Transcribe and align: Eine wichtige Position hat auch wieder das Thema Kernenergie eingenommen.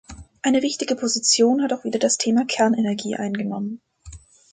Eine 0.41 0.63
wichtige 0.63 0.95
Position 0.95 1.61
hat 1.61 1.73
auch 1.73 1.83
wieder 1.83 1.99
das 1.99 2.17
Thema 2.17 2.43
Kernenergie 2.47 3.17
eingenommen. 3.17 3.83